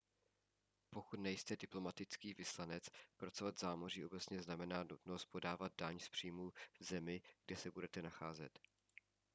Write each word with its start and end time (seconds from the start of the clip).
pokud 0.89 1.19
nejste 1.19 1.55
diplomatický 1.55 2.33
vyslanec 2.33 2.83
pracovat 3.17 3.55
v 3.55 3.59
zámoří 3.59 4.05
obecně 4.05 4.41
znamená 4.43 4.83
nutnost 4.83 5.25
podávat 5.25 5.71
daň 5.77 5.99
z 5.99 6.09
příjmu 6.09 6.51
v 6.79 6.83
zemi 6.83 7.21
kde 7.45 7.55
se 7.55 7.71
budete 7.71 8.01
nacházet 8.01 8.59